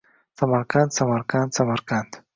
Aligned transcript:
Samarqand 0.41 0.89
Samarqand 0.97 1.53
Samarqand 1.59 2.23